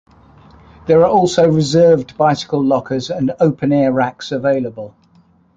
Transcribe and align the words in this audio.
There 0.87 1.01
are 1.01 1.09
also 1.11 1.47
reserved 1.47 2.17
bicycle 2.17 2.63
lockers 2.63 3.11
and 3.11 3.35
open 3.39 3.71
air 3.71 3.93
racks 3.93 4.31
available. 4.31 4.95